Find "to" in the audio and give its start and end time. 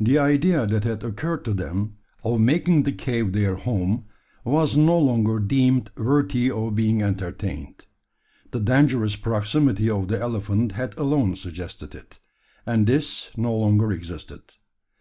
1.44-1.54